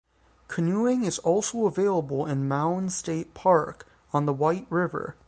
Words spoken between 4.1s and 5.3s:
on the White River.